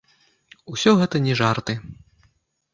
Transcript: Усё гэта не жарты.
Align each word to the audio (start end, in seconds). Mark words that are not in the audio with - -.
Усё 0.77 0.95
гэта 1.01 1.23
не 1.27 1.37
жарты. 1.43 1.73